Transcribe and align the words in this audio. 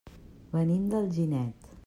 Venim 0.55 0.87
d'Alginet. 0.95 1.73